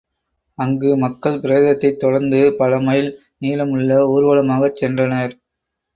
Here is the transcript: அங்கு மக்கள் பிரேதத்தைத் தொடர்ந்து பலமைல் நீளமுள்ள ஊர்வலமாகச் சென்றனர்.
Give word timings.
அங்கு 0.57 0.97
மக்கள் 0.97 1.37
பிரேதத்தைத் 1.39 1.99
தொடர்ந்து 1.99 2.55
பலமைல் 2.59 3.09
நீளமுள்ள 3.41 3.99
ஊர்வலமாகச் 4.09 4.79
சென்றனர். 4.81 5.35